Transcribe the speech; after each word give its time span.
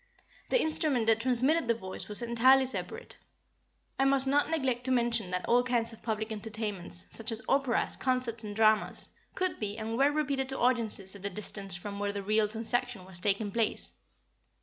The 0.49 0.59
instrument 0.59 1.05
that 1.05 1.19
transmitted 1.19 1.67
the 1.67 1.75
voice 1.75 2.09
was 2.09 2.23
entirely 2.23 2.65
separate. 2.65 3.17
I 3.99 4.05
must 4.05 4.25
not 4.25 4.49
neglect 4.49 4.83
to 4.85 4.91
mention 4.91 5.29
that 5.29 5.45
all 5.45 5.61
kinds 5.61 5.93
of 5.93 6.01
public 6.01 6.31
entertainments, 6.31 7.05
such 7.11 7.31
as 7.31 7.43
operas, 7.47 7.97
concerts 7.97 8.43
and 8.43 8.55
dramas, 8.55 9.09
could 9.35 9.59
be 9.59 9.77
and 9.77 9.99
were 9.99 10.11
repeated 10.11 10.49
to 10.49 10.57
audiences 10.59 11.15
at 11.15 11.23
a 11.25 11.29
distance 11.29 11.75
from 11.75 11.99
where 11.99 12.11
the 12.11 12.23
real 12.23 12.47
transaction 12.49 13.05
was 13.05 13.19
taking 13.19 13.51
place. 13.51 13.93